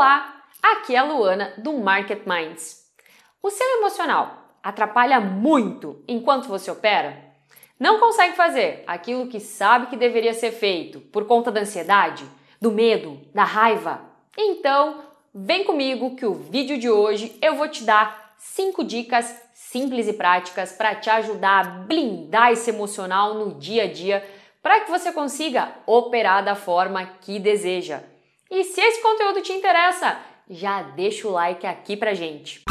[0.00, 2.86] Olá, aqui é a Luana do Market Minds.
[3.42, 7.22] O seu emocional atrapalha muito enquanto você opera?
[7.78, 12.24] Não consegue fazer aquilo que sabe que deveria ser feito por conta da ansiedade,
[12.58, 14.00] do medo, da raiva?
[14.38, 20.08] Então, vem comigo que o vídeo de hoje eu vou te dar 5 dicas simples
[20.08, 24.26] e práticas para te ajudar a blindar esse emocional no dia a dia
[24.62, 28.00] para que você consiga operar da forma que deseja.
[28.52, 32.64] E se esse conteúdo te interessa, já deixa o like aqui pra gente.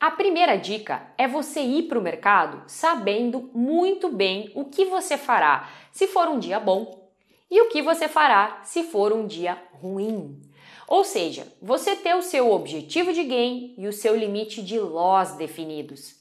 [0.00, 5.18] A primeira dica é você ir para o mercado sabendo muito bem o que você
[5.18, 7.10] fará se for um dia bom
[7.50, 10.40] e o que você fará se for um dia ruim.
[10.86, 15.32] Ou seja, você ter o seu objetivo de gain e o seu limite de loss
[15.32, 16.17] definidos.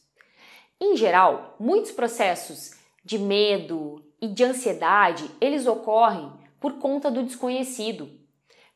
[0.80, 2.72] Em geral, muitos processos
[3.04, 8.10] de medo e de ansiedade, eles ocorrem por conta do desconhecido.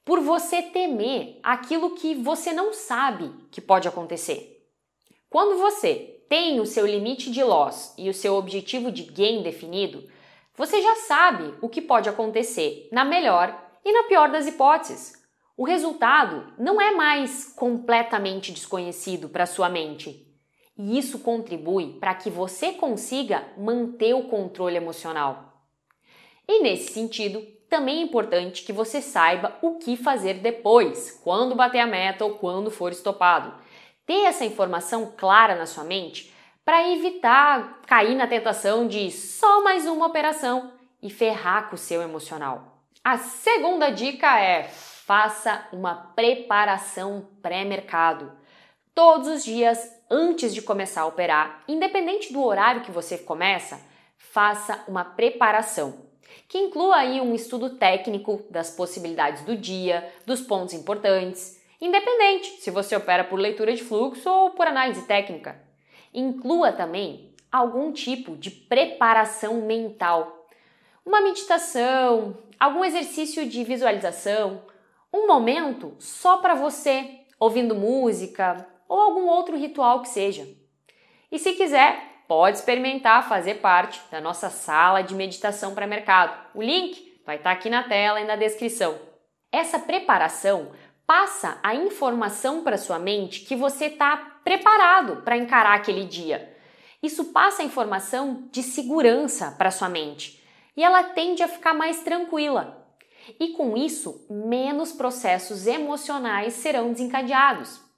[0.04, 4.68] Por você temer aquilo que você não sabe que pode acontecer.
[5.30, 10.08] Quando você tem o seu limite de loss e o seu objetivo de gain definido,
[10.56, 13.56] você já sabe o que pode acontecer na melhor
[13.86, 15.14] e na pior das hipóteses.
[15.56, 20.31] O resultado não é mais completamente desconhecido para sua mente.
[20.78, 25.52] E isso contribui para que você consiga manter o controle emocional.
[26.48, 31.80] E nesse sentido, também é importante que você saiba o que fazer depois, quando bater
[31.80, 33.54] a meta ou quando for estopado.
[34.06, 36.34] Ter essa informação clara na sua mente
[36.66, 42.02] para evitar cair na tentação de só mais uma operação e ferrar com o seu
[42.02, 42.84] emocional.
[43.04, 44.64] A segunda dica é
[45.12, 48.32] faça uma preparação pré-mercado.
[48.94, 53.80] Todos os dias antes de começar a operar, independente do horário que você começa,
[54.18, 56.06] faça uma preparação,
[56.50, 62.70] que inclua aí um estudo técnico das possibilidades do dia, dos pontos importantes, independente se
[62.70, 65.58] você opera por leitura de fluxo ou por análise técnica.
[66.14, 70.50] Inclua também algum tipo de preparação mental,
[71.06, 74.64] uma meditação, algum exercício de visualização,
[75.14, 80.46] um momento só para você, ouvindo música, ou algum outro ritual que seja.
[81.32, 86.38] E se quiser, pode experimentar fazer parte da nossa sala de meditação para mercado.
[86.54, 89.00] O link vai estar tá aqui na tela e na descrição.
[89.50, 90.74] Essa preparação
[91.08, 96.54] passa a informação para sua mente que você está preparado para encarar aquele dia.
[97.02, 100.44] Isso passa a informação de segurança para sua mente
[100.76, 102.86] e ela tende a ficar mais tranquila.
[103.40, 107.90] E com isso, menos processos emocionais serão desencadeados.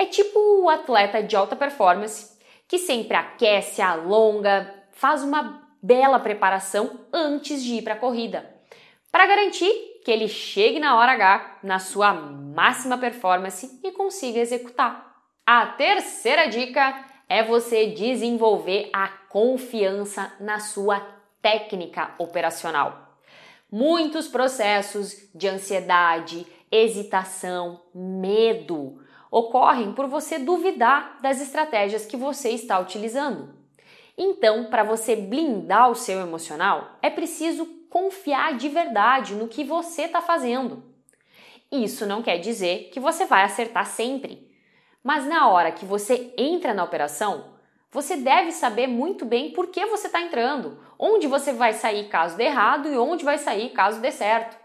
[0.00, 2.34] É tipo o atleta de alta performance
[2.66, 8.50] que sempre aquece, alonga, faz uma bela preparação antes de ir para a corrida,
[9.12, 15.22] para garantir que ele chegue na hora H na sua máxima performance e consiga executar.
[15.44, 21.06] A terceira dica é você desenvolver a confiança na sua
[21.42, 23.18] técnica operacional.
[23.70, 28.98] Muitos processos de ansiedade, hesitação, medo
[29.30, 33.54] ocorrem por você duvidar das estratégias que você está utilizando.
[34.18, 40.02] Então, para você blindar o seu emocional, é preciso confiar de verdade no que você
[40.02, 40.82] está fazendo.
[41.72, 44.50] Isso não quer dizer que você vai acertar sempre,
[45.02, 47.54] mas na hora que você entra na operação,
[47.90, 52.36] você deve saber muito bem por que você está entrando, onde você vai sair caso
[52.36, 54.59] dê errado e onde vai sair caso dê certo.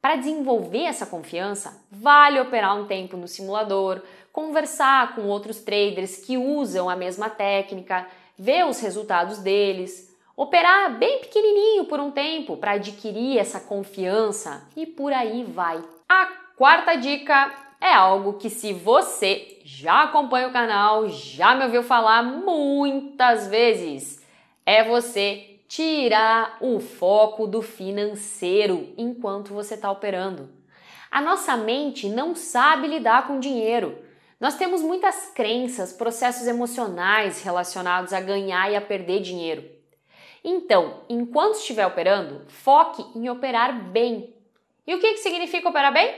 [0.00, 4.00] Para desenvolver essa confiança, vale operar um tempo no simulador,
[4.32, 8.06] conversar com outros traders que usam a mesma técnica,
[8.38, 14.86] ver os resultados deles, operar bem pequenininho por um tempo para adquirir essa confiança e
[14.86, 15.82] por aí vai.
[16.08, 16.26] A
[16.56, 22.22] quarta dica é algo que se você já acompanha o canal, já me ouviu falar
[22.22, 24.24] muitas vezes,
[24.64, 30.48] é você tirar o foco do financeiro enquanto você está operando.
[31.10, 34.02] A nossa mente não sabe lidar com dinheiro.
[34.40, 39.64] Nós temos muitas crenças, processos emocionais relacionados a ganhar e a perder dinheiro.
[40.42, 44.34] Então, enquanto estiver operando, foque em operar bem.
[44.86, 46.14] E o que, que significa operar bem?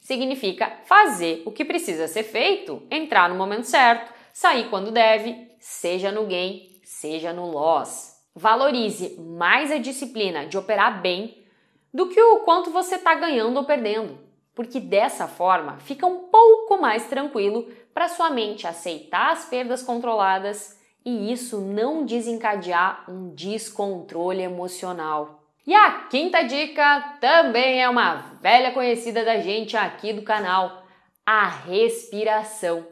[0.00, 6.10] Significa fazer o que precisa ser feito, entrar no momento certo, sair quando deve, seja
[6.10, 8.11] no gain, seja no loss.
[8.34, 11.44] Valorize mais a disciplina de operar bem
[11.92, 14.18] do que o quanto você está ganhando ou perdendo,
[14.54, 20.80] porque dessa forma fica um pouco mais tranquilo para sua mente aceitar as perdas controladas
[21.04, 25.42] e isso não desencadear um descontrole emocional.
[25.66, 30.84] E a quinta dica também é uma velha conhecida da gente aqui do canal:
[31.24, 32.86] a respiração.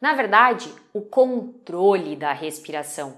[0.00, 3.16] Na verdade, o controle da respiração.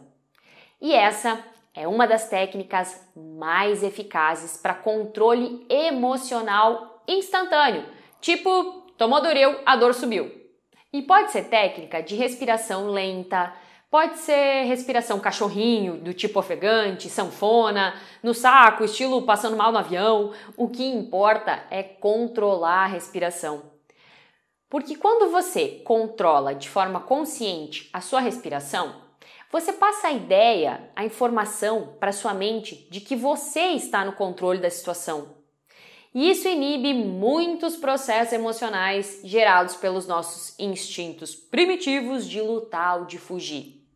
[0.80, 1.42] E essa
[1.76, 7.84] é uma das técnicas mais eficazes para controle emocional instantâneo,
[8.20, 10.32] tipo tomou Doril, a dor subiu.
[10.92, 13.52] E pode ser técnica de respiração lenta,
[13.88, 20.32] Pode ser respiração cachorrinho, do tipo ofegante, sanfona, no saco, estilo passando mal no avião.
[20.56, 23.62] O que importa é controlar a respiração.
[24.68, 29.05] Porque quando você controla de forma consciente a sua respiração,
[29.50, 34.58] você passa a ideia, a informação para sua mente de que você está no controle
[34.58, 35.36] da situação.
[36.14, 43.18] E isso inibe muitos processos emocionais gerados pelos nossos instintos primitivos de lutar ou de
[43.18, 43.86] fugir.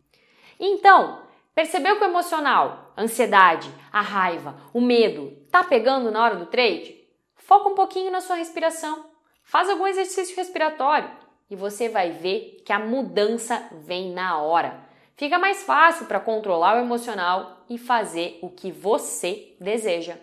[0.59, 1.23] Então,
[1.55, 6.47] percebeu que o emocional, a ansiedade, a raiva, o medo tá pegando na hora do
[6.47, 6.95] trade?
[7.37, 9.07] Foca um pouquinho na sua respiração.
[9.43, 11.11] Faz algum exercício respiratório
[11.51, 14.90] e você vai ver que a mudança vem na hora.
[15.21, 20.17] Fica mais fácil para controlar o emocional e fazer o que você deseja.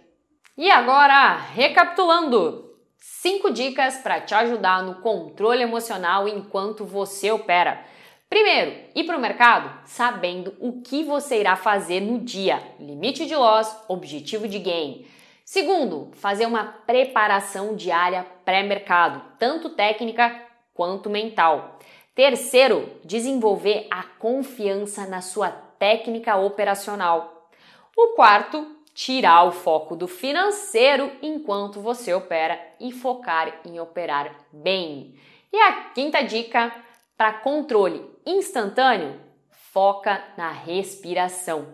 [0.57, 7.85] E agora, recapitulando: 5 dicas para te ajudar no controle emocional enquanto você opera.
[8.27, 13.35] Primeiro, ir para o mercado sabendo o que você irá fazer no dia, limite de
[13.35, 15.05] loss, objetivo de gain.
[15.45, 20.41] Segundo, fazer uma preparação diária pré-mercado, tanto técnica
[20.73, 21.77] quanto mental.
[22.17, 27.47] Terceiro, desenvolver a confiança na sua técnica operacional.
[27.95, 35.13] O quarto, tirar o foco do financeiro enquanto você opera e focar em operar bem.
[35.53, 36.73] E a quinta dica,
[37.15, 39.21] para controle instantâneo,
[39.71, 41.71] foca na respiração.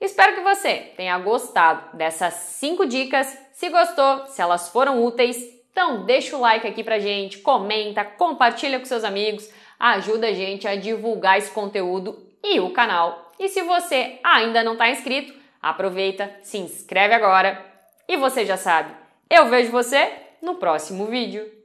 [0.00, 3.38] Espero que você tenha gostado dessas 5 dicas.
[3.52, 8.78] Se gostou, se elas foram úteis, então deixa o like aqui pra gente, comenta, compartilha
[8.78, 13.32] com seus amigos, ajuda a gente a divulgar esse conteúdo e o canal.
[13.38, 17.64] E se você ainda não está inscrito, aproveita, se inscreve agora.
[18.06, 18.94] E você já sabe,
[19.30, 21.61] eu vejo você no próximo vídeo.